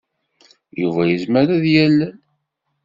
Yuba 0.79 1.01
yezmer 1.05 1.47
ad 1.55 1.63
yalel. 1.73 2.13